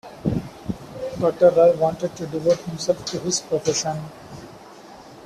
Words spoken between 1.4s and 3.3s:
Roy wanted to devote himself to